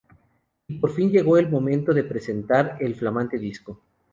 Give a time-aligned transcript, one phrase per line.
[0.67, 3.79] Y por fin llegó el momento de presentar el flamante disco.